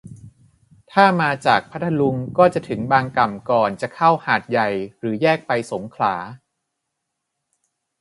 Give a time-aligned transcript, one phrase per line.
[0.91, 6.15] ถ้ามาจากพัทลุง ก็จะถึงบางกล่ำก่อนจะเข้าหาดใหญ่หรือแยกไปสงขลา